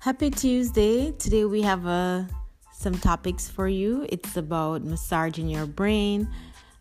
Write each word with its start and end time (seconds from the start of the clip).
Happy 0.00 0.30
Tuesday. 0.30 1.12
Today 1.12 1.44
we 1.44 1.60
have 1.60 1.86
uh, 1.86 2.22
some 2.72 2.94
topics 2.94 3.50
for 3.50 3.68
you. 3.68 4.06
It's 4.08 4.34
about 4.34 4.82
massaging 4.82 5.46
your 5.46 5.66
brain, 5.66 6.26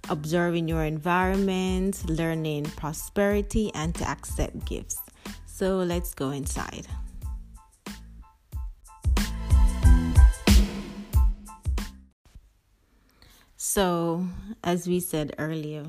observing 0.08 0.70
your 0.70 0.86
environment, 0.86 2.10
learning 2.10 2.64
prosperity, 2.78 3.74
and 3.76 3.94
to 3.96 4.08
accept 4.08 4.64
gifts. 4.64 5.02
So 5.48 5.80
let's 5.80 6.14
go 6.14 6.30
inside. 6.30 6.88
So, 13.58 14.26
as 14.64 14.88
we 14.88 15.02
said 15.02 15.36
earlier, 15.38 15.86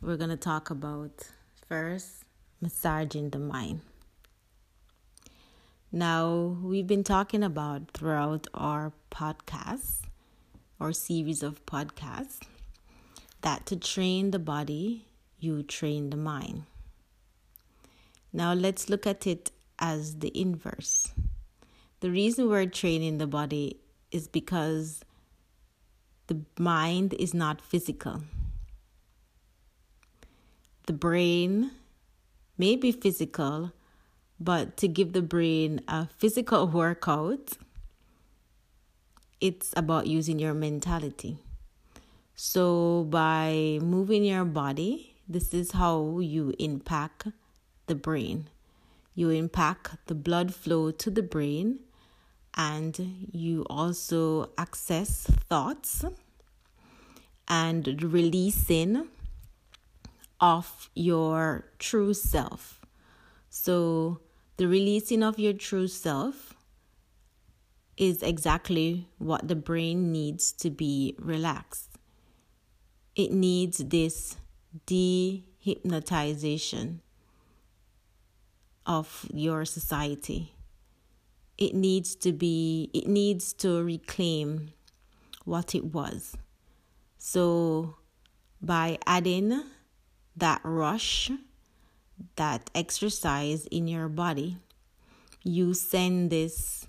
we're 0.00 0.16
going 0.16 0.30
to 0.30 0.36
talk 0.36 0.70
about 0.70 1.30
first 1.68 2.22
massaging 2.60 3.30
the 3.30 3.40
mind. 3.40 3.80
Now, 5.96 6.58
we've 6.60 6.88
been 6.88 7.04
talking 7.04 7.44
about 7.44 7.92
throughout 7.92 8.48
our 8.52 8.92
podcast 9.12 10.00
or 10.80 10.92
series 10.92 11.40
of 11.40 11.64
podcasts 11.66 12.40
that 13.42 13.64
to 13.66 13.76
train 13.76 14.32
the 14.32 14.40
body, 14.40 15.06
you 15.38 15.62
train 15.62 16.10
the 16.10 16.16
mind. 16.16 16.64
Now, 18.32 18.54
let's 18.54 18.88
look 18.88 19.06
at 19.06 19.24
it 19.24 19.52
as 19.78 20.18
the 20.18 20.36
inverse. 20.36 21.12
The 22.00 22.10
reason 22.10 22.48
we're 22.48 22.66
training 22.66 23.18
the 23.18 23.28
body 23.28 23.78
is 24.10 24.26
because 24.26 25.04
the 26.26 26.40
mind 26.58 27.14
is 27.14 27.32
not 27.32 27.60
physical. 27.60 28.22
The 30.88 30.92
brain 30.92 31.70
may 32.58 32.74
be 32.74 32.90
physical, 32.90 33.70
but 34.40 34.76
to 34.78 34.88
give 34.88 35.12
the 35.12 35.22
brain 35.22 35.80
a 35.88 36.08
physical 36.18 36.66
workout, 36.66 37.52
it's 39.40 39.72
about 39.76 40.06
using 40.06 40.38
your 40.38 40.54
mentality. 40.54 41.38
So, 42.34 43.04
by 43.04 43.78
moving 43.80 44.24
your 44.24 44.44
body, 44.44 45.14
this 45.28 45.54
is 45.54 45.72
how 45.72 46.18
you 46.18 46.52
impact 46.58 47.28
the 47.86 47.94
brain. 47.94 48.48
You 49.14 49.30
impact 49.30 49.96
the 50.06 50.14
blood 50.14 50.52
flow 50.52 50.90
to 50.90 51.10
the 51.10 51.22
brain, 51.22 51.80
and 52.54 53.28
you 53.32 53.64
also 53.70 54.50
access 54.58 55.26
thoughts 55.48 56.04
and 57.46 58.02
releasing 58.02 59.08
of 60.40 60.90
your 60.94 61.66
true 61.78 62.14
self. 62.14 62.80
So, 63.48 64.20
the 64.56 64.68
releasing 64.68 65.22
of 65.22 65.38
your 65.38 65.52
true 65.52 65.88
self 65.88 66.54
is 67.96 68.22
exactly 68.22 69.08
what 69.18 69.48
the 69.48 69.56
brain 69.56 70.12
needs 70.12 70.52
to 70.52 70.70
be 70.70 71.14
relaxed. 71.18 71.90
It 73.14 73.32
needs 73.32 73.78
this 73.78 74.36
dehypnotization 74.86 77.00
of 78.86 79.26
your 79.32 79.64
society. 79.64 80.52
It 81.56 81.74
needs 81.74 82.14
to 82.16 82.32
be, 82.32 82.90
it 82.92 83.06
needs 83.06 83.54
to 83.54 83.82
reclaim 83.82 84.72
what 85.44 85.74
it 85.74 85.84
was. 85.84 86.36
So, 87.18 87.96
by 88.60 88.98
adding 89.06 89.62
that 90.36 90.60
rush, 90.64 91.30
that 92.36 92.70
exercise 92.74 93.66
in 93.66 93.88
your 93.88 94.08
body, 94.08 94.56
you 95.42 95.74
send 95.74 96.30
this 96.30 96.86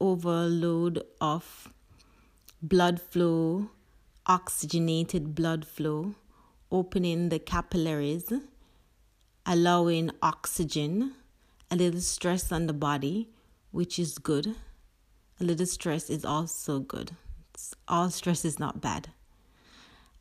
overload 0.00 1.02
of 1.20 1.72
blood 2.62 3.00
flow, 3.00 3.70
oxygenated 4.26 5.34
blood 5.34 5.66
flow, 5.66 6.14
opening 6.70 7.28
the 7.28 7.38
capillaries, 7.38 8.32
allowing 9.46 10.10
oxygen, 10.22 11.14
a 11.70 11.76
little 11.76 12.00
stress 12.00 12.52
on 12.52 12.66
the 12.66 12.72
body, 12.72 13.28
which 13.70 13.98
is 13.98 14.18
good. 14.18 14.54
A 15.40 15.44
little 15.44 15.66
stress 15.66 16.10
is 16.10 16.24
also 16.24 16.80
good. 16.80 17.12
All 17.86 18.10
stress 18.10 18.44
is 18.44 18.58
not 18.58 18.80
bad. 18.80 19.08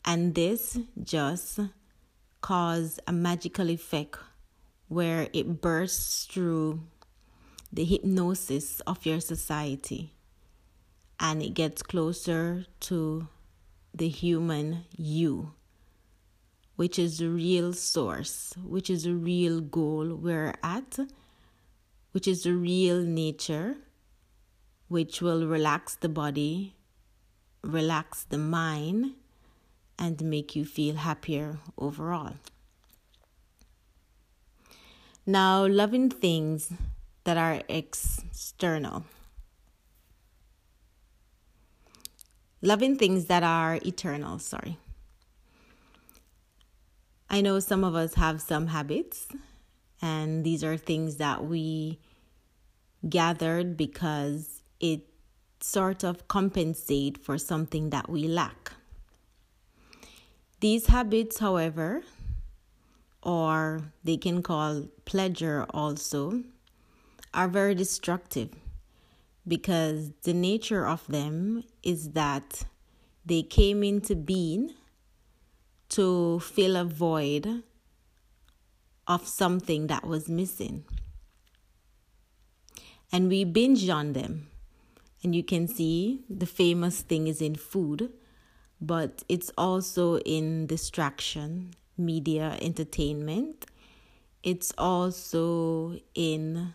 And 0.06 0.36
this 0.36 0.80
just 1.04 1.60
cause 2.42 3.00
a 3.08 3.12
magical 3.12 3.70
effect 3.70 4.20
where 4.88 5.28
it 5.34 5.62
bursts 5.62 6.26
through 6.26 6.82
the 7.72 7.84
hypnosis 7.84 8.80
of 8.82 9.06
your 9.06 9.20
society 9.20 10.14
and 11.20 11.42
it 11.42 11.54
gets 11.54 11.82
closer 11.82 12.66
to 12.80 13.28
the 13.94 14.08
human 14.08 14.86
you, 14.96 15.54
which 16.76 17.00
is 17.00 17.18
the 17.18 17.30
real 17.30 17.74
source, 17.74 18.54
which 18.64 18.90
is 18.90 19.04
the 19.04 19.16
real 19.16 19.60
goal 19.60 20.16
we're 20.16 20.54
at, 20.64 21.00
which 22.12 22.28
is 22.28 22.44
the 22.44 22.54
real 22.54 23.02
nature, 23.02 23.76
which 24.88 25.22
will 25.22 25.48
relax 25.48 25.96
the 25.96 26.10
body, 26.10 26.76
relax 27.64 28.24
the 28.26 28.38
mind, 28.38 29.14
and 30.00 30.22
make 30.22 30.56
you 30.56 30.64
feel 30.64 30.96
happier 30.96 31.58
overall. 31.78 32.34
Now, 35.30 35.68
loving 35.68 36.10
things 36.10 36.72
that 37.26 37.36
are 37.36 37.62
external. 37.68 39.04
Loving 42.62 42.96
things 42.96 43.26
that 43.26 43.44
are 43.44 43.78
eternal, 43.86 44.40
sorry. 44.40 44.78
I 47.30 47.42
know 47.42 47.60
some 47.60 47.84
of 47.84 47.94
us 47.94 48.14
have 48.14 48.42
some 48.42 48.68
habits, 48.68 49.28
and 50.02 50.46
these 50.46 50.64
are 50.64 50.78
things 50.78 51.18
that 51.18 51.44
we 51.44 52.00
gathered 53.10 53.76
because 53.76 54.62
it 54.80 55.02
sort 55.60 56.06
of 56.06 56.30
compensate 56.30 57.18
for 57.18 57.38
something 57.38 57.90
that 57.90 58.10
we 58.10 58.30
lack. 58.30 58.72
These 60.62 60.88
habits, 60.88 61.40
however, 61.40 62.04
or 63.22 63.92
they 64.04 64.18
can 64.18 64.42
call 64.42 64.88
pleasure 65.06 65.66
also, 65.72 66.44
are 67.34 67.48
very 67.48 67.76
destructive 67.76 68.50
because 69.48 70.12
the 70.24 70.34
nature 70.34 70.86
of 70.86 71.06
them 71.08 71.64
is 71.84 72.12
that 72.12 72.64
they 73.26 73.42
came 73.42 73.84
into 73.84 74.16
being 74.16 74.74
to 75.90 76.40
fill 76.40 76.76
a 76.76 76.84
void 76.84 77.64
of 79.08 79.28
something 79.28 79.88
that 79.88 80.06
was 80.06 80.28
missing. 80.28 80.84
And 83.12 83.30
we 83.30 83.46
binge 83.46 83.88
on 83.88 84.14
them. 84.14 84.50
And 85.24 85.34
you 85.34 85.44
can 85.44 85.68
see 85.68 86.22
the 86.30 86.46
famous 86.46 87.02
thing 87.02 87.28
is 87.28 87.42
in 87.42 87.56
food, 87.56 88.12
but 88.80 89.24
it's 89.30 89.52
also 89.58 90.20
in 90.20 90.68
distraction 90.68 91.74
media 91.98 92.58
entertainment. 92.62 93.66
It's 94.44 94.74
also 94.78 96.00
in 96.14 96.74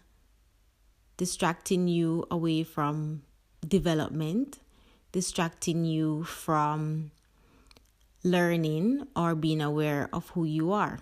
distracting 1.17 1.89
you 1.89 2.27
away 2.31 2.65
from 2.65 3.23
development, 3.67 4.59
distracting 5.13 5.85
you 5.85 6.25
from 6.25 7.11
learning 8.25 9.07
or 9.15 9.35
being 9.35 9.61
aware 9.61 10.09
of 10.13 10.29
who 10.31 10.45
you 10.45 10.73
are. 10.73 10.99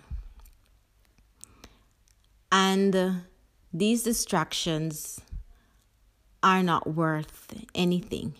And 2.51 2.95
uh, 2.95 3.11
these 3.73 4.03
distractions 4.03 5.21
are 6.43 6.63
not 6.63 6.87
worth 6.87 7.53
anything. 7.73 8.35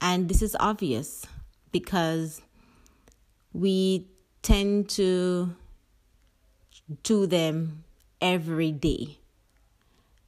And 0.00 0.28
this 0.28 0.42
is 0.42 0.56
obvious 0.60 1.26
because 1.72 2.42
we 3.52 4.06
tend 4.44 4.90
to 4.90 5.56
do 7.02 7.26
them 7.26 7.82
every 8.20 8.70
day 8.70 9.18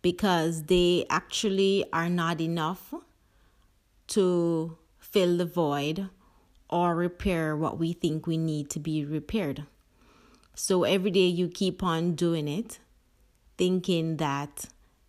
because 0.01 0.65
they 0.65 1.05
actually 1.11 1.85
are 1.93 2.09
not 2.09 2.41
enough 2.41 2.95
to 4.07 4.79
fill 4.99 5.37
the 5.37 5.45
void 5.45 6.09
or 6.71 6.97
repair 6.97 7.55
what 7.55 7.79
we 7.79 7.93
think 7.93 8.27
we 8.27 8.39
need 8.39 8.71
to 8.71 8.81
be 8.81 9.05
repaired. 9.05 9.65
So 10.55 10.85
every 10.85 11.11
day 11.11 11.27
you 11.27 11.49
keep 11.49 11.83
on 11.83 12.15
doing 12.15 12.49
it, 12.49 12.79
thinking 13.59 14.17
that 14.17 14.65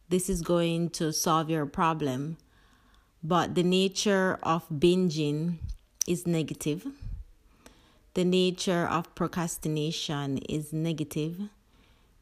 this 0.10 0.30
is 0.30 0.42
going 0.42 0.90
to 0.92 1.14
solve 1.14 1.50
your 1.50 1.66
problem, 1.66 2.38
but 3.24 3.56
the 3.56 3.64
nature 3.64 4.38
of 4.44 4.68
binging 4.70 5.60
is 6.06 6.28
negative 6.28 6.88
the 8.18 8.26
nature 8.26 8.88
of 8.88 9.14
procrastination 9.14 10.40
is 10.50 10.74
negative. 10.74 11.40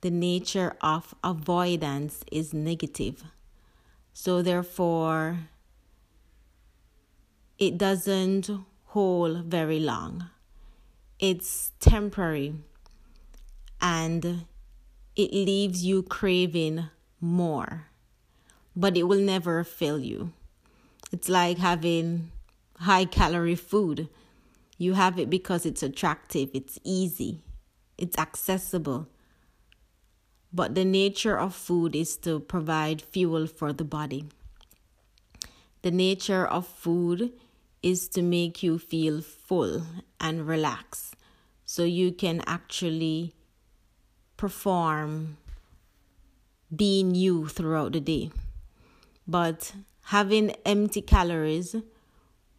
The 0.01 0.12
nature 0.12 0.75
of 0.81 1.15
avoidance 1.24 2.21
is 2.30 2.53
negative. 2.53 3.24
So, 4.12 4.42
therefore, 4.42 5.39
it 7.57 7.77
doesn't 7.77 8.50
hold 8.88 9.45
very 9.45 9.80
long. 9.80 10.25
It's 11.18 11.71
temporary 11.80 12.56
and 13.80 14.47
it 15.15 15.31
leaves 15.31 15.86
you 15.86 16.03
craving 16.03 16.89
more, 17.21 17.86
but 18.75 18.97
it 18.97 19.03
will 19.03 19.21
never 19.21 19.63
fill 19.63 20.00
you. 20.00 20.33
It's 21.13 21.30
like 21.30 21.57
having 21.59 22.31
high 22.80 23.06
calorie 23.06 23.56
food. 23.56 24.09
You 24.77 24.94
have 24.94 25.18
it 25.19 25.30
because 25.30 25.66
it's 25.66 25.83
attractive, 25.83 26.50
it's 26.54 26.80
easy, 26.83 27.42
it's 27.98 28.18
accessible. 28.18 29.07
But 30.51 30.75
the 30.75 30.86
nature 30.86 31.38
of 31.38 31.54
food 31.54 31.95
is 31.95 32.18
to 32.18 32.39
provide 32.39 33.01
fuel 33.01 33.48
for 33.48 33.74
the 33.74 33.83
body. 33.83 34.25
The 35.81 35.92
nature 35.92 36.45
of 36.45 36.68
food 36.68 37.33
is 37.83 38.07
to 38.10 38.22
make 38.22 38.63
you 38.63 38.80
feel 38.80 39.22
full 39.22 39.83
and 40.19 40.48
relaxed 40.48 41.16
so 41.66 41.83
you 41.83 42.12
can 42.12 42.42
actually 42.48 43.33
perform 44.38 45.38
being 46.75 47.16
you 47.16 47.48
throughout 47.48 47.94
the 47.94 48.00
day. 48.00 48.31
But 49.28 49.74
having 50.06 50.51
empty 50.66 51.01
calories 51.01 51.75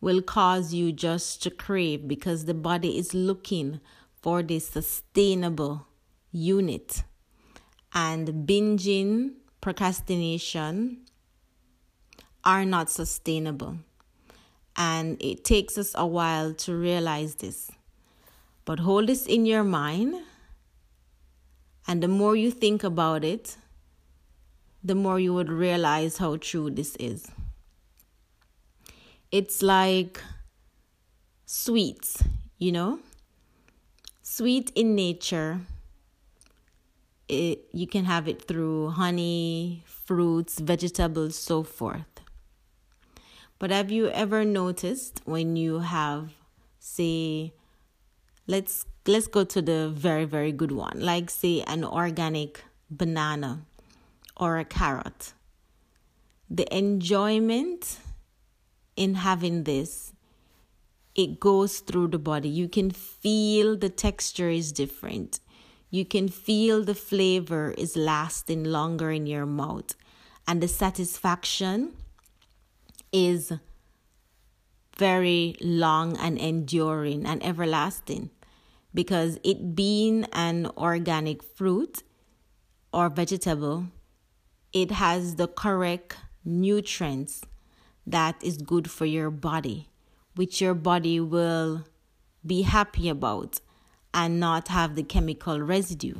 will 0.06 0.23
cause 0.23 0.73
you 0.73 0.93
just 0.93 1.43
to 1.43 1.50
crave 1.50 2.06
because 2.06 2.44
the 2.44 2.55
body 2.55 2.97
is 2.97 3.12
looking 3.12 3.81
for 4.23 4.41
this 4.41 4.69
sustainable 4.69 5.85
unit. 6.31 7.03
And 7.93 8.47
binging, 8.47 9.32
procrastination 9.61 10.99
are 12.44 12.64
not 12.64 12.88
sustainable. 12.88 13.79
And 14.76 15.20
it 15.20 15.43
takes 15.44 15.76
us 15.76 15.91
a 15.97 16.06
while 16.06 16.55
to 16.55 16.76
realize 16.76 17.35
this. 17.35 17.73
But 18.64 18.79
hold 18.79 19.09
this 19.09 19.26
in 19.26 19.44
your 19.44 19.64
mind. 19.64 20.14
And 21.88 22.00
the 22.00 22.06
more 22.06 22.37
you 22.37 22.52
think 22.52 22.85
about 22.85 23.25
it, 23.25 23.56
the 24.85 24.94
more 24.94 25.19
you 25.19 25.35
would 25.35 25.50
realize 25.50 26.19
how 26.19 26.37
true 26.37 26.70
this 26.70 26.94
is. 27.00 27.29
It's 29.31 29.62
like 29.62 30.20
sweets, 31.44 32.23
you 32.58 32.73
know? 32.73 33.00
Sweet 34.23 34.70
in 34.75 34.94
nature. 34.94 35.61
It, 37.28 37.69
you 37.73 37.87
can 37.87 38.05
have 38.05 38.28
it 38.28 38.43
through 38.43 38.90
honey, 38.90 39.82
fruits, 39.84 40.61
vegetables, 40.61 41.37
so 41.37 41.62
forth. 41.62 42.20
But 43.58 43.70
have 43.70 43.90
you 43.90 44.08
ever 44.08 44.44
noticed 44.44 45.23
when 45.25 45.56
you 45.56 45.81
have, 45.81 46.32
say, 46.78 47.52
let's 48.46 48.87
let's 49.06 49.26
go 49.26 49.44
to 49.44 49.62
the 49.62 49.88
very 49.88 50.25
very 50.25 50.52
good 50.52 50.73
one, 50.73 51.00
like 51.00 51.31
say 51.31 51.62
an 51.62 51.84
organic 51.84 52.64
banana 52.90 53.61
or 54.37 54.58
a 54.58 54.64
carrot. 54.64 55.32
The 56.49 56.67
enjoyment 56.76 57.99
in 58.97 59.15
having 59.15 59.65
this 59.65 60.13
it 61.17 61.41
goes 61.41 61.79
through 61.79 62.09
the 62.09 62.19
body. 62.19 62.49
You 62.49 62.69
can 62.69 62.91
feel 62.91 63.77
the 63.77 63.89
texture 63.89 64.51
is 64.51 64.71
different. 64.71 65.41
You 65.91 66.05
can 66.05 66.29
feel 66.29 66.85
the 66.85 66.95
flavor 66.95 67.75
is 67.79 67.97
lasting 67.97 68.65
longer 68.65 69.11
in 69.11 69.27
your 69.27 69.47
mouth. 69.47 69.95
And 70.47 70.63
the 70.63 70.69
satisfaction 70.69 71.95
is 73.13 73.53
very 74.97 75.57
long 75.61 76.19
and 76.19 76.39
enduring 76.39 77.25
and 77.25 77.43
everlasting 77.43 78.31
because 78.93 79.39
it 79.43 79.75
being 79.75 80.25
an 80.33 80.67
organic 80.77 81.43
fruit 81.43 82.03
or 82.93 83.09
vegetable 83.09 83.87
it 84.73 84.91
has 84.91 85.37
the 85.37 85.49
correct 85.49 86.17
nutrients 86.45 87.43
that 88.06 88.37
is 88.43 88.58
good 88.58 88.91
for 88.91 89.06
your 89.06 89.31
body 89.31 89.88
which 90.35 90.61
your 90.61 90.75
body 90.75 91.19
will 91.19 91.85
be 92.44 92.62
happy 92.62 93.08
about 93.08 93.61
and 94.12 94.38
not 94.38 94.69
have 94.69 94.94
the 94.94 95.03
chemical 95.03 95.61
residue 95.61 96.14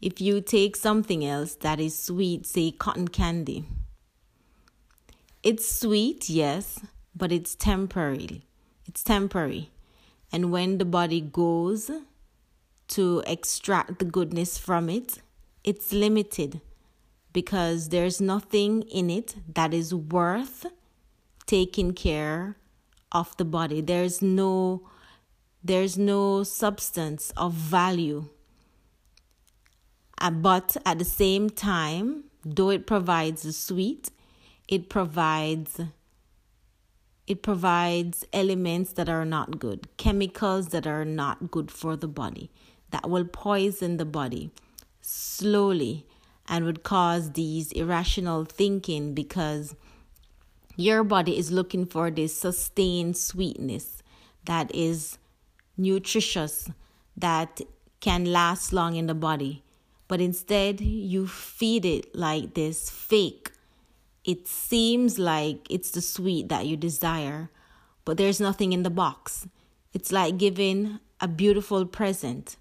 if 0.00 0.20
you 0.20 0.40
take 0.40 0.76
something 0.76 1.24
else 1.24 1.54
that 1.56 1.80
is 1.80 1.98
sweet 1.98 2.46
say 2.46 2.70
cotton 2.70 3.08
candy 3.08 3.64
it's 5.46 5.70
sweet, 5.70 6.28
yes, 6.28 6.80
but 7.14 7.30
it's 7.30 7.54
temporary. 7.54 8.42
It's 8.84 9.04
temporary. 9.04 9.70
And 10.32 10.50
when 10.50 10.78
the 10.78 10.84
body 10.84 11.20
goes 11.20 11.88
to 12.88 13.22
extract 13.28 14.00
the 14.00 14.06
goodness 14.06 14.58
from 14.58 14.90
it, 14.90 15.20
it's 15.62 15.92
limited 15.92 16.60
because 17.36 17.90
there's 17.90 18.18
nothing 18.18 18.80
in 18.84 19.10
it 19.10 19.34
that 19.46 19.74
is 19.74 19.94
worth 19.94 20.64
taking 21.44 21.92
care 21.92 22.56
of 23.12 23.36
the 23.36 23.44
body. 23.44 23.82
There's 23.82 24.22
no 24.22 24.88
there's 25.62 25.98
no 25.98 26.44
substance 26.44 27.34
of 27.36 27.52
value. 27.52 28.30
Uh, 30.18 30.30
but 30.30 30.78
at 30.86 30.98
the 30.98 31.04
same 31.04 31.50
time, 31.50 32.24
though 32.42 32.70
it 32.70 32.86
provides 32.86 33.42
the 33.42 33.52
sweet, 33.52 34.10
it 34.66 34.88
provides 34.88 35.78
it 37.26 37.42
provides 37.42 38.24
elements 38.32 38.94
that 38.94 39.10
are 39.10 39.26
not 39.26 39.58
good, 39.58 39.88
chemicals 39.98 40.68
that 40.68 40.86
are 40.86 41.04
not 41.04 41.50
good 41.50 41.70
for 41.70 41.96
the 41.96 42.08
body, 42.08 42.50
that 42.92 43.10
will 43.10 43.26
poison 43.26 43.98
the 43.98 44.06
body 44.06 44.50
slowly 45.02 46.06
and 46.48 46.64
would 46.64 46.82
cause 46.82 47.32
these 47.32 47.72
irrational 47.72 48.44
thinking 48.44 49.14
because 49.14 49.74
your 50.76 51.04
body 51.04 51.38
is 51.38 51.50
looking 51.50 51.86
for 51.86 52.10
this 52.10 52.36
sustained 52.36 53.16
sweetness 53.16 54.02
that 54.44 54.74
is 54.74 55.18
nutritious, 55.76 56.70
that 57.16 57.60
can 58.00 58.24
last 58.24 58.72
long 58.72 58.94
in 58.94 59.06
the 59.06 59.14
body. 59.14 59.62
But 60.08 60.20
instead, 60.20 60.80
you 60.80 61.26
feed 61.26 61.84
it 61.84 62.14
like 62.14 62.54
this 62.54 62.90
fake 62.90 63.50
it 64.26 64.48
seems 64.48 65.20
like 65.20 65.70
it's 65.70 65.92
the 65.92 66.00
sweet 66.00 66.48
that 66.48 66.66
you 66.66 66.76
desire, 66.76 67.48
but 68.04 68.16
there's 68.16 68.40
nothing 68.40 68.72
in 68.72 68.82
the 68.82 68.90
box. 68.90 69.46
It's 69.94 70.10
like 70.10 70.36
giving 70.36 70.98
a 71.20 71.28
beautiful 71.28 71.86
present. 71.86 72.56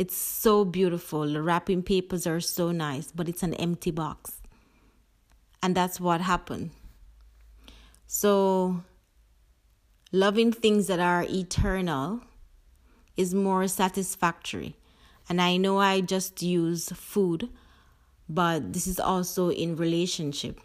It's 0.00 0.16
so 0.16 0.64
beautiful. 0.64 1.26
The 1.30 1.42
wrapping 1.42 1.82
papers 1.82 2.26
are 2.26 2.40
so 2.40 2.72
nice, 2.72 3.12
but 3.14 3.28
it's 3.28 3.42
an 3.42 3.52
empty 3.52 3.90
box. 3.90 4.40
And 5.62 5.74
that's 5.74 6.00
what 6.00 6.22
happened. 6.22 6.70
So, 8.06 8.82
loving 10.10 10.52
things 10.52 10.86
that 10.86 11.00
are 11.00 11.26
eternal 11.28 12.22
is 13.14 13.34
more 13.34 13.68
satisfactory. 13.68 14.74
And 15.28 15.38
I 15.38 15.58
know 15.58 15.76
I 15.76 16.00
just 16.00 16.40
use 16.40 16.88
food, 16.92 17.50
but 18.26 18.72
this 18.72 18.86
is 18.86 18.98
also 18.98 19.50
in 19.50 19.76
relationship 19.76 20.58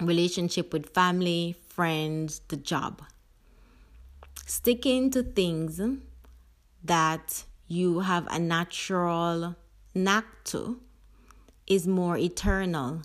relationship 0.00 0.72
with 0.72 0.92
family, 0.92 1.54
friends, 1.68 2.40
the 2.48 2.56
job. 2.56 3.02
Sticking 4.46 5.12
to 5.12 5.22
things 5.22 5.80
that 6.82 7.44
you 7.68 8.00
have 8.00 8.26
a 8.30 8.38
natural 8.38 9.56
knack 9.94 10.26
to 10.44 10.80
is 11.66 11.86
more 11.86 12.16
eternal 12.16 13.02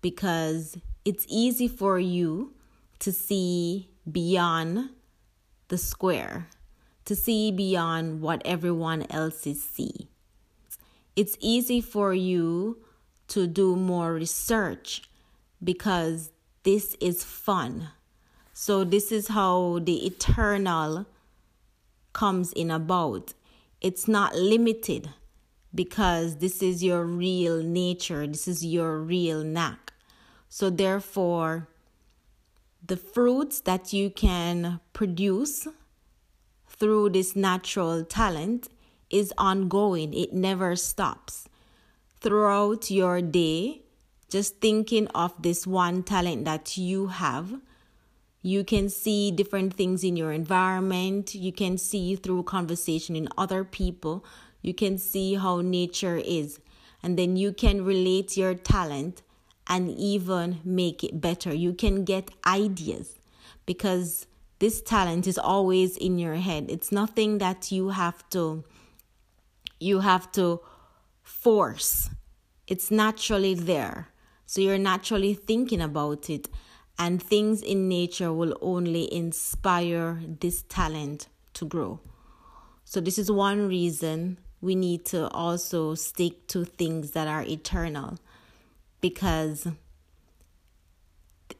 because 0.00 0.76
it's 1.04 1.26
easy 1.28 1.68
for 1.68 1.98
you 1.98 2.54
to 2.98 3.12
see 3.12 3.88
beyond 4.10 4.90
the 5.68 5.78
square, 5.78 6.48
to 7.04 7.14
see 7.14 7.50
beyond 7.50 8.20
what 8.20 8.42
everyone 8.44 9.06
else 9.10 9.46
is 9.46 9.62
see. 9.62 10.08
It's 11.16 11.36
easy 11.40 11.80
for 11.80 12.14
you 12.14 12.78
to 13.28 13.46
do 13.46 13.76
more 13.76 14.14
research 14.14 15.02
because 15.62 16.30
this 16.62 16.96
is 17.00 17.24
fun. 17.24 17.88
So, 18.52 18.84
this 18.84 19.12
is 19.12 19.28
how 19.28 19.78
the 19.82 20.06
eternal 20.06 21.06
comes 22.12 22.52
in 22.52 22.70
about. 22.70 23.34
It's 23.80 24.08
not 24.08 24.34
limited 24.34 25.10
because 25.74 26.36
this 26.38 26.62
is 26.62 26.82
your 26.82 27.04
real 27.04 27.62
nature, 27.62 28.26
this 28.26 28.48
is 28.48 28.64
your 28.64 28.98
real 28.98 29.44
knack. 29.44 29.92
So, 30.48 30.70
therefore, 30.70 31.68
the 32.84 32.96
fruits 32.96 33.60
that 33.60 33.92
you 33.92 34.10
can 34.10 34.80
produce 34.92 35.68
through 36.68 37.10
this 37.10 37.36
natural 37.36 38.04
talent 38.04 38.68
is 39.10 39.32
ongoing, 39.36 40.14
it 40.14 40.32
never 40.32 40.74
stops. 40.76 41.48
Throughout 42.20 42.90
your 42.90 43.20
day, 43.20 43.82
just 44.28 44.60
thinking 44.60 45.06
of 45.08 45.34
this 45.40 45.66
one 45.66 46.02
talent 46.02 46.44
that 46.44 46.76
you 46.76 47.08
have. 47.08 47.60
You 48.42 48.64
can 48.64 48.88
see 48.88 49.30
different 49.30 49.74
things 49.74 50.04
in 50.04 50.16
your 50.16 50.32
environment. 50.32 51.34
You 51.34 51.52
can 51.52 51.76
see 51.76 52.14
through 52.16 52.44
conversation 52.44 53.16
in 53.16 53.28
other 53.36 53.64
people. 53.64 54.24
You 54.62 54.74
can 54.74 54.98
see 54.98 55.34
how 55.34 55.60
nature 55.60 56.16
is. 56.16 56.60
And 57.02 57.18
then 57.18 57.36
you 57.36 57.52
can 57.52 57.84
relate 57.84 58.36
your 58.36 58.54
talent 58.54 59.22
and 59.66 59.90
even 59.90 60.60
make 60.64 61.04
it 61.04 61.20
better. 61.20 61.54
You 61.54 61.72
can 61.74 62.04
get 62.04 62.30
ideas 62.46 63.18
because 63.66 64.26
this 64.58 64.80
talent 64.80 65.26
is 65.26 65.38
always 65.38 65.96
in 65.96 66.18
your 66.18 66.36
head. 66.36 66.66
It's 66.68 66.90
nothing 66.90 67.38
that 67.38 67.70
you 67.70 67.90
have 67.90 68.28
to 68.30 68.64
you 69.80 70.00
have 70.00 70.32
to 70.32 70.60
force. 71.22 72.10
It's 72.66 72.90
naturally 72.90 73.54
there. 73.54 74.08
So 74.44 74.60
you're 74.60 74.78
naturally 74.78 75.34
thinking 75.34 75.80
about 75.80 76.28
it 76.28 76.48
and 76.98 77.22
things 77.22 77.62
in 77.62 77.88
nature 77.88 78.32
will 78.32 78.56
only 78.60 79.12
inspire 79.12 80.20
this 80.40 80.62
talent 80.68 81.28
to 81.54 81.64
grow. 81.64 82.00
So 82.84 83.00
this 83.00 83.18
is 83.18 83.30
one 83.30 83.68
reason 83.68 84.38
we 84.60 84.74
need 84.74 85.04
to 85.06 85.28
also 85.28 85.94
stick 85.94 86.46
to 86.48 86.64
things 86.64 87.12
that 87.12 87.28
are 87.28 87.42
eternal 87.42 88.18
because 89.00 89.68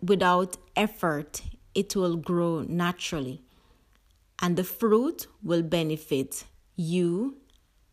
without 0.03 0.57
effort 0.75 1.43
it 1.75 1.95
will 1.95 2.17
grow 2.17 2.63
naturally. 2.63 3.43
And 4.41 4.57
the 4.57 4.65
fruit 4.65 5.27
will 5.43 5.63
benefit 5.63 6.45
you, 6.77 7.37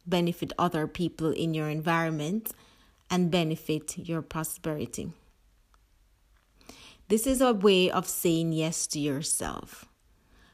benefit 0.07 0.53
other 0.57 0.87
people 0.87 1.31
in 1.31 1.53
your 1.53 1.69
environment, 1.69 2.51
and 3.09 3.29
benefit 3.29 3.97
your 3.97 4.21
prosperity. 4.21 5.11
This 7.07 7.27
is 7.27 7.39
a 7.39 7.53
way 7.53 7.89
of 7.91 8.07
saying 8.07 8.53
yes 8.53 8.87
to 8.87 8.99
yourself. 8.99 9.85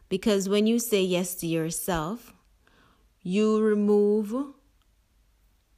Because 0.09 0.49
when 0.49 0.67
you 0.67 0.79
say 0.79 1.01
yes 1.01 1.35
to 1.35 1.47
yourself, 1.47 2.33
you 3.23 3.61
remove 3.61 4.33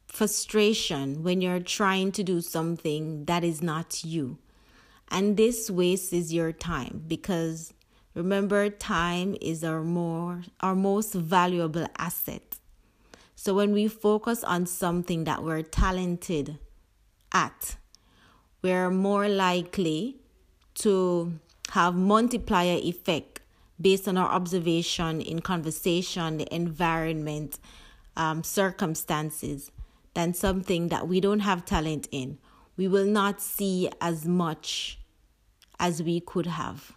frustration 0.08 1.22
when 1.24 1.42
you're 1.42 1.60
trying 1.60 2.12
to 2.14 2.24
do 2.24 2.42
something 2.42 3.26
that 3.26 3.44
is 3.44 3.62
not 3.62 4.04
you. 4.04 4.40
And 5.10 5.38
this 5.38 5.70
wastes 5.70 6.32
your 6.32 6.52
time 6.52 7.04
because 7.08 7.74
remember 8.16 8.70
time 8.70 9.36
is 9.42 9.64
our 9.64 9.84
more 9.84 10.42
our 10.60 10.76
most 10.76 11.14
valuable 11.14 11.86
asset. 12.00 12.58
So 13.36 13.54
when 13.54 13.74
we 13.74 13.88
focus 13.88 14.44
on 14.44 14.66
something 14.66 15.26
that 15.26 15.44
we're 15.44 15.62
talented 15.62 16.58
at, 17.32 17.76
we're 18.64 18.90
more 18.90 19.28
likely 19.28 20.23
to 20.76 21.40
have 21.72 21.96
multiplier 21.96 22.80
effect 22.82 23.40
based 23.80 24.08
on 24.08 24.18
our 24.18 24.30
observation 24.30 25.22
in 25.22 25.40
conversation, 25.40 26.38
the 26.38 26.56
environment, 26.56 27.60
um, 28.16 28.44
circumstances, 28.44 29.72
than 30.14 30.34
something 30.34 30.90
that 30.90 31.08
we 31.08 31.20
don't 31.20 31.40
have 31.40 31.66
talent 31.66 32.08
in. 32.12 32.38
We 32.78 32.88
will 32.88 33.06
not 33.06 33.42
see 33.42 33.90
as 34.00 34.26
much 34.26 35.00
as 35.80 36.02
we 36.02 36.20
could 36.20 36.46
have. 36.46 36.94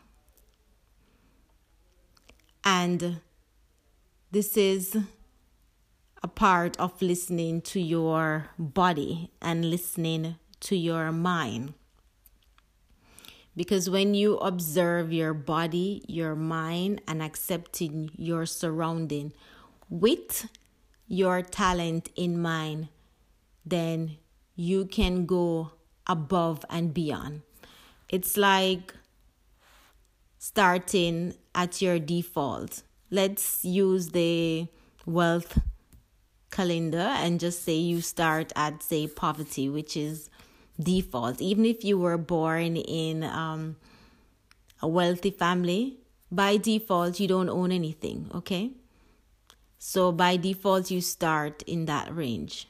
And 2.65 3.21
this 4.31 4.57
is 4.57 4.97
a 6.23 6.29
part 6.29 6.77
of 6.79 7.01
listening 7.01 7.61
to 7.63 7.81
your 7.81 8.51
body 8.59 9.31
and 9.41 9.71
listening 9.71 10.37
to 10.61 10.77
your 10.77 11.13
mind. 11.13 11.75
Because 13.57 13.89
when 13.89 14.15
you 14.15 14.37
observe 14.37 15.13
your 15.13 15.33
body, 15.33 16.05
your 16.07 16.35
mind, 16.35 17.01
and 17.09 17.23
accepting 17.23 18.11
your 18.17 18.45
surrounding 18.45 19.33
with 19.89 20.49
your 21.09 21.41
talent 21.41 22.11
in 22.17 22.41
mind, 22.41 22.89
then 23.65 24.19
you 24.55 24.85
can 24.85 25.25
go 25.25 25.73
above 26.07 26.65
and 26.69 26.93
beyond. 26.93 27.43
It's 28.09 28.37
like 28.37 28.95
starting 30.39 31.35
at 31.55 31.81
your 31.81 31.99
default. 31.99 32.83
Let's 33.11 33.65
use 33.65 34.11
the 34.11 34.69
wealth 35.07 35.59
calendar 36.51 36.99
and 36.99 37.41
just 37.41 37.65
say 37.65 37.75
you 37.77 38.01
start 38.01 38.53
at, 38.55 38.83
say, 38.83 39.07
poverty, 39.07 39.69
which 39.69 39.97
is 39.97 40.31
default. 40.81 41.41
Even 41.41 41.65
if 41.65 41.85
you 41.85 41.99
were 41.99 42.19
born 42.19 42.77
in 42.77 43.23
um, 43.25 43.77
a 44.83 44.89
wealthy 44.89 45.31
family, 45.31 45.99
by 46.31 46.57
default, 46.57 47.21
you 47.21 47.29
don't 47.29 47.49
own 47.49 47.73
anything, 47.73 48.31
okay? 48.35 48.73
So 49.79 50.13
by 50.13 50.37
default, 50.37 50.91
you 50.91 51.01
start 51.01 51.63
in 51.67 51.87
that 51.87 52.15
range. 52.15 52.69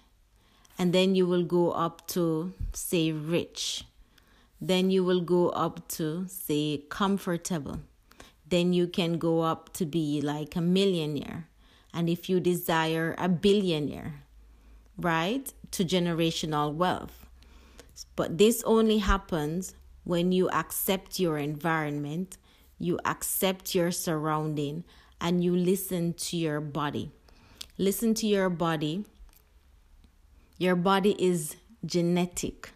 And 0.78 0.92
then 0.92 1.14
you 1.14 1.26
will 1.26 1.44
go 1.44 1.70
up 1.70 2.06
to, 2.08 2.52
say, 2.72 3.12
rich 3.12 3.84
then 4.60 4.90
you 4.90 5.04
will 5.04 5.20
go 5.20 5.50
up 5.50 5.86
to, 5.88 6.26
say, 6.28 6.82
comfortable. 6.88 7.80
Then 8.48 8.72
you 8.72 8.86
can 8.86 9.18
go 9.18 9.42
up 9.42 9.72
to 9.75 9.84
be 9.84 10.20
like 10.20 10.56
a 10.56 10.60
millionaire. 10.60 11.48
And 11.92 12.08
if 12.08 12.28
you 12.28 12.40
desire 12.40 13.14
a 13.18 13.28
billionaire, 13.28 14.22
right, 14.96 15.52
to 15.72 15.84
generational 15.84 16.72
wealth. 16.72 17.25
But 18.14 18.38
this 18.38 18.62
only 18.64 18.98
happens 18.98 19.74
when 20.04 20.32
you 20.32 20.48
accept 20.50 21.18
your 21.18 21.38
environment, 21.38 22.36
you 22.78 22.98
accept 23.04 23.74
your 23.74 23.90
surrounding, 23.90 24.84
and 25.20 25.42
you 25.42 25.56
listen 25.56 26.12
to 26.14 26.36
your 26.36 26.60
body. 26.60 27.10
Listen 27.78 28.14
to 28.14 28.26
your 28.26 28.50
body. 28.50 29.04
Your 30.58 30.76
body 30.76 31.16
is 31.18 31.56
genetic 31.84 32.70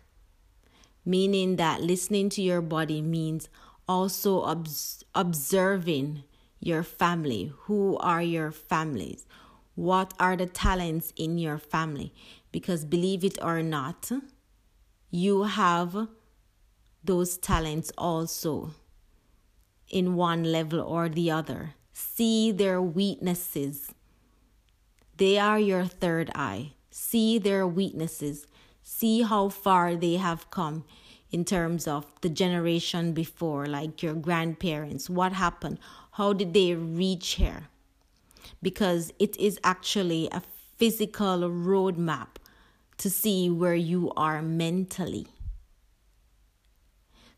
meaning 1.05 1.57
that 1.57 1.83
listening 1.83 2.29
to 2.31 2.43
your 2.43 2.61
body 2.61 3.01
means 3.01 3.49
also 3.89 4.43
obs- 4.43 5.05
observing 5.15 6.25
your 6.61 6.83
family. 6.83 7.53
Who 7.63 7.97
are 7.99 8.23
your 8.23 8.53
families? 8.53 9.27
What 9.75 10.13
are 10.21 10.37
the 10.37 10.47
talents 10.47 11.13
in 11.17 11.39
your 11.39 11.59
family? 11.59 12.13
Because 12.53 12.85
believe 12.85 13.25
it 13.25 13.39
or 13.43 13.63
not, 13.63 14.11
you 15.11 15.45
have 15.45 16.09
those 17.03 17.37
talents 17.39 17.93
also 17.97 18.73
in 19.89 20.15
one 20.15 20.45
level 20.45 20.81
or 20.81 21.09
the 21.09 21.31
other. 21.31 21.75
See 21.93 22.53
their 22.53 22.81
weaknesses. 22.81 23.93
They 25.17 25.39
are 25.39 25.59
your 25.59 25.85
third 25.85 26.31
eye. 26.35 26.73
See 26.91 27.39
their 27.39 27.67
weaknesses 27.67 28.47
see 28.91 29.23
how 29.23 29.49
far 29.49 29.95
they 29.95 30.17
have 30.17 30.51
come 30.51 30.85
in 31.31 31.45
terms 31.45 31.87
of 31.87 32.07
the 32.23 32.29
generation 32.29 33.13
before, 33.13 33.67
like 33.67 34.03
your 34.03 34.15
grandparents. 34.15 35.09
What 35.09 35.33
happened? 35.33 35.79
How 36.13 36.33
did 36.33 36.53
they 36.55 36.75
reach 36.75 37.35
here? 37.35 37.69
Because 38.61 39.13
it 39.19 39.37
is 39.37 39.61
actually 39.63 40.29
a 40.33 40.43
physical 40.77 41.49
roadmap 41.49 42.40
to 43.01 43.09
see 43.09 43.49
where 43.49 43.75
you 43.75 44.13
are 44.15 44.43
mentally. 44.43 45.27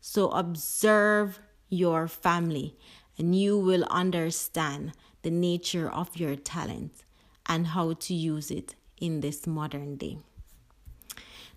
So 0.01 0.27
observe 0.31 1.39
your 1.69 2.09
family 2.09 2.75
and 3.17 3.33
you 3.33 3.57
will 3.57 3.85
understand 3.85 4.91
the 5.21 5.31
nature 5.31 5.89
of 5.89 6.17
your 6.17 6.35
talent 6.35 7.05
and 7.45 7.67
how 7.67 7.93
to 7.93 8.13
use 8.13 8.51
it 8.51 8.75
in 8.99 9.21
this 9.21 9.47
modern 9.47 9.95
day. 9.95 10.17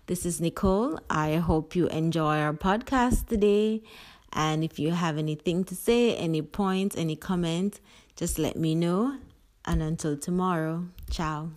This 0.05 0.25
is 0.25 0.39
Nicole. 0.39 0.99
I 1.09 1.35
hope 1.35 1.75
you 1.75 1.87
enjoy 1.87 2.37
our 2.37 2.53
podcast 2.53 3.27
today. 3.27 3.83
And 4.31 4.63
if 4.63 4.79
you 4.79 4.91
have 4.91 5.17
anything 5.17 5.65
to 5.65 5.75
say, 5.75 6.15
any 6.15 6.41
points, 6.41 6.95
any 6.95 7.17
comment, 7.17 7.81
just 8.15 8.39
let 8.39 8.55
me 8.55 8.73
know. 8.73 9.17
And 9.65 9.83
until 9.83 10.15
tomorrow, 10.15 10.85
ciao. 11.09 11.49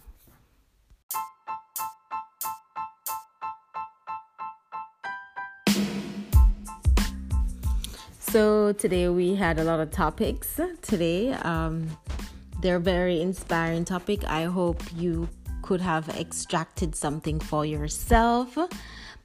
So 8.30 8.72
today 8.74 9.08
we 9.08 9.34
had 9.34 9.58
a 9.58 9.64
lot 9.64 9.80
of 9.80 9.90
topics. 9.90 10.60
Today, 10.82 11.32
um, 11.32 11.90
they're 12.62 12.78
very 12.78 13.20
inspiring 13.20 13.84
topic. 13.84 14.22
I 14.24 14.44
hope 14.44 14.80
you 14.94 15.28
could 15.62 15.80
have 15.80 16.08
extracted 16.10 16.94
something 16.94 17.40
for 17.40 17.66
yourself. 17.66 18.56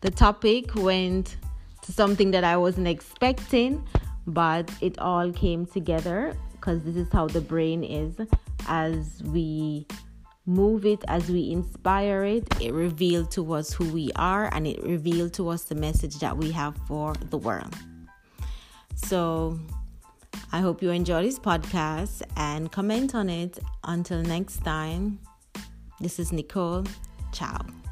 The 0.02 0.10
topic 0.10 0.74
went 0.74 1.38
to 1.84 1.92
something 1.92 2.32
that 2.32 2.44
I 2.44 2.58
wasn't 2.58 2.88
expecting, 2.88 3.88
but 4.26 4.72
it 4.82 4.98
all 4.98 5.32
came 5.32 5.68
together 5.68 6.36
because 6.54 6.82
this 6.82 6.96
is 6.96 7.08
how 7.14 7.28
the 7.28 7.42
brain 7.42 7.84
is 7.84 8.20
as 8.68 9.22
we 9.22 9.86
move 10.48 10.84
it 10.84 11.04
as 11.08 11.30
we 11.30 11.52
inspire 11.52 12.24
it, 12.24 12.48
it 12.60 12.74
reveals 12.74 13.28
to 13.36 13.54
us 13.54 13.72
who 13.72 13.88
we 13.94 14.10
are 14.16 14.52
and 14.52 14.66
it 14.66 14.82
reveals 14.82 15.30
to 15.34 15.50
us 15.50 15.66
the 15.66 15.76
message 15.76 16.16
that 16.22 16.36
we 16.36 16.52
have 16.52 16.76
for 16.88 17.14
the 17.30 17.38
world. 17.38 17.76
So, 18.96 19.60
I 20.52 20.60
hope 20.60 20.82
you 20.82 20.90
enjoy 20.90 21.24
this 21.24 21.38
podcast 21.38 22.22
and 22.38 22.72
comment 22.72 23.14
on 23.14 23.30
it. 23.30 23.60
Until 23.84 24.22
next 24.22 24.64
time, 24.64 25.20
this 26.00 26.20
is 26.20 26.32
Nicole. 26.32 26.86
Ciao. 27.32 27.85